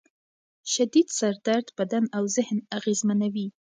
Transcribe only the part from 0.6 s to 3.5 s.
شدید سر درد بدن او ذهن اغېزمنوي.